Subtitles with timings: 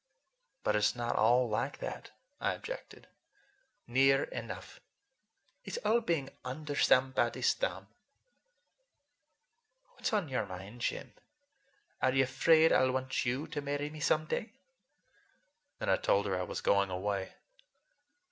[0.63, 2.09] "But it's not all like that,"
[2.39, 3.05] I objected.
[3.85, 4.79] "Near enough.
[5.63, 7.87] It's all being under somebody's thumb.
[9.93, 11.13] What's on your mind, Jim?
[12.01, 14.53] Are you afraid I'll want you to marry me some day?"
[15.77, 17.35] Then I told her I was going away.